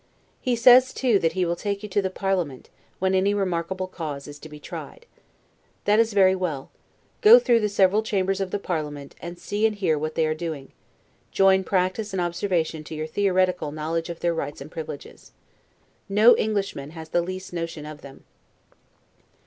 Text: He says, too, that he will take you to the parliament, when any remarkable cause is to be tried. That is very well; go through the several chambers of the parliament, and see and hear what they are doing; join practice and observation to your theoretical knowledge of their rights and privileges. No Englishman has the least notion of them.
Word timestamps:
He 0.41 0.55
says, 0.55 0.95
too, 0.95 1.19
that 1.19 1.33
he 1.33 1.45
will 1.45 1.55
take 1.55 1.83
you 1.83 1.89
to 1.89 2.01
the 2.01 2.09
parliament, 2.09 2.71
when 2.97 3.13
any 3.13 3.35
remarkable 3.35 3.85
cause 3.85 4.27
is 4.27 4.39
to 4.39 4.49
be 4.49 4.59
tried. 4.59 5.05
That 5.85 5.99
is 5.99 6.13
very 6.13 6.33
well; 6.35 6.71
go 7.21 7.37
through 7.37 7.59
the 7.59 7.69
several 7.69 8.01
chambers 8.01 8.41
of 8.41 8.49
the 8.49 8.57
parliament, 8.57 9.13
and 9.21 9.37
see 9.37 9.63
and 9.67 9.75
hear 9.75 9.99
what 9.99 10.15
they 10.15 10.25
are 10.25 10.33
doing; 10.33 10.71
join 11.31 11.63
practice 11.63 12.13
and 12.13 12.19
observation 12.19 12.83
to 12.85 12.95
your 12.95 13.05
theoretical 13.05 13.71
knowledge 13.71 14.09
of 14.09 14.21
their 14.21 14.33
rights 14.33 14.59
and 14.59 14.71
privileges. 14.71 15.33
No 16.09 16.35
Englishman 16.35 16.89
has 16.97 17.09
the 17.09 17.21
least 17.21 17.53
notion 17.53 17.85
of 17.85 18.01
them. 18.01 18.23